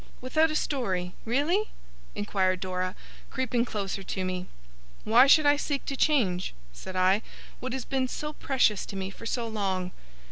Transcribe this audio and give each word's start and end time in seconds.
'Without 0.19 0.49
a 0.49 0.55
story 0.55 1.13
really?' 1.25 1.69
inquired 2.15 2.59
Dora, 2.59 2.95
creeping 3.29 3.65
closer 3.65 4.01
to 4.01 4.25
me. 4.25 4.47
'Why 5.03 5.27
should 5.27 5.45
I 5.45 5.57
seek 5.57 5.85
to 5.85 5.95
change,' 5.95 6.55
said 6.73 6.95
I, 6.95 7.21
'what 7.59 7.73
has 7.73 7.85
been 7.85 8.07
so 8.07 8.33
precious 8.33 8.83
to 8.87 8.95
me 8.95 9.11
for 9.11 9.27
so 9.27 9.47
long! 9.47 9.91